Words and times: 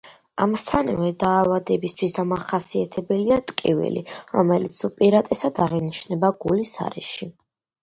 ამასთანავე, 0.43 1.09
დაავადებისთვის 1.23 2.15
დამახასიათებელია 2.19 3.37
ტკივილი, 3.53 4.03
რომელიც 4.39 4.81
უპირატესად 4.91 5.63
აღინიშნება 5.69 6.35
გულის 6.47 6.75
არეში. 6.89 7.33